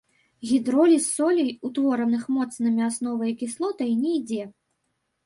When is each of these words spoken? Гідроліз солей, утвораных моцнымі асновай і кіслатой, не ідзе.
Гідроліз 0.51 1.03
солей, 1.17 1.51
утвораных 1.69 2.23
моцнымі 2.37 2.81
асновай 2.89 3.29
і 3.33 3.37
кіслатой, 3.43 3.91
не 4.01 4.15
ідзе. 4.21 4.41